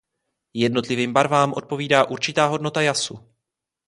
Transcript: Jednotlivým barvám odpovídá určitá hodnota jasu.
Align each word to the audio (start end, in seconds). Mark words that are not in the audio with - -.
Jednotlivým 0.53 1.13
barvám 1.13 1.53
odpovídá 1.53 2.07
určitá 2.09 2.45
hodnota 2.47 2.81
jasu. 2.81 3.19